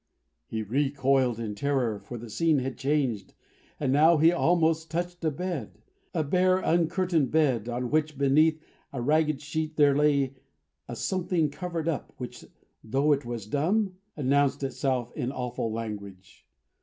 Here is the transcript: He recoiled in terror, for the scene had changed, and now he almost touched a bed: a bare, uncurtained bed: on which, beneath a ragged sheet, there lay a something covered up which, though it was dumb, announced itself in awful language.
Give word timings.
He 0.47 0.63
recoiled 0.63 1.39
in 1.39 1.53
terror, 1.53 1.99
for 1.99 2.17
the 2.17 2.27
scene 2.31 2.57
had 2.57 2.75
changed, 2.75 3.35
and 3.79 3.93
now 3.93 4.17
he 4.17 4.31
almost 4.31 4.89
touched 4.89 5.23
a 5.23 5.29
bed: 5.29 5.77
a 6.11 6.23
bare, 6.23 6.57
uncurtained 6.57 7.29
bed: 7.29 7.69
on 7.69 7.91
which, 7.91 8.17
beneath 8.17 8.59
a 8.91 8.99
ragged 8.99 9.41
sheet, 9.43 9.75
there 9.75 9.95
lay 9.95 10.33
a 10.87 10.95
something 10.95 11.51
covered 11.51 11.87
up 11.87 12.13
which, 12.17 12.43
though 12.83 13.11
it 13.11 13.25
was 13.25 13.45
dumb, 13.45 13.95
announced 14.17 14.63
itself 14.63 15.11
in 15.15 15.31
awful 15.31 15.71
language. 15.71 16.47